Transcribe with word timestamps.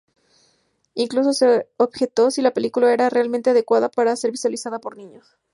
Incluso 0.95 1.31
se 1.31 1.69
objetó 1.77 2.31
si 2.31 2.41
la 2.41 2.55
película 2.55 2.91
era 2.91 3.07
realmente 3.11 3.51
adecuada 3.51 3.87
para 3.89 4.15
ser 4.15 4.31
visualizada 4.31 4.79
por 4.79 4.97
niños. 4.97 5.37